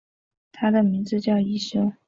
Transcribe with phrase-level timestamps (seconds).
[0.51, 1.93] 他的名字叫一休。